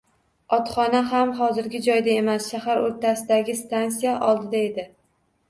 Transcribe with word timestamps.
Otxona 0.55 1.01
ham 1.11 1.33
hozirgi 1.41 1.81
joyda 1.89 2.15
emas, 2.23 2.49
shahar 2.55 2.83
o`rtasidagi 2.87 3.57
stansiya 3.61 4.17
oldida 4.31 4.65
edi 4.73 4.89